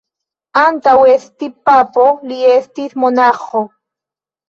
Antaŭ 0.61 0.93
esti 1.17 1.51
papo, 1.71 2.09
li 2.33 2.43
estis 2.57 3.01
monaĥo. 3.07 3.67